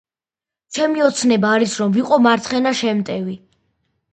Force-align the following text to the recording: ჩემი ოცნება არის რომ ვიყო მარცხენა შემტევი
ჩემი 0.77 1.03
ოცნება 1.07 1.51
არის 1.57 1.75
რომ 1.81 1.93
ვიყო 1.99 2.19
მარცხენა 2.29 2.73
შემტევი 2.81 3.37